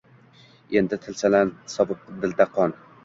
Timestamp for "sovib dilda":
1.75-2.49